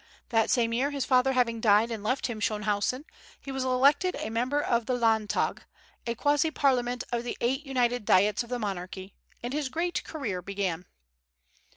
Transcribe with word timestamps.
The 0.29 0.47
same 0.47 0.73
year, 0.73 0.89
his 0.89 1.05
father 1.05 1.33
having 1.33 1.61
died 1.61 1.91
and 1.91 2.01
left 2.03 2.25
him 2.25 2.39
Schönhausen, 2.39 3.05
he 3.39 3.51
was 3.51 3.63
elected 3.63 4.15
a 4.17 4.31
member 4.31 4.59
of 4.59 4.87
the 4.87 4.95
Landtag, 4.95 5.61
a 6.07 6.15
quasi 6.15 6.49
parliament 6.49 7.03
of 7.11 7.23
the 7.23 7.37
eight 7.39 7.63
united 7.67 8.03
Diets 8.03 8.41
of 8.41 8.49
the 8.49 8.57
monarchy; 8.57 9.13
and 9.43 9.53
his 9.53 9.69
great 9.69 10.03
career 10.03 10.41
began. 10.41 10.87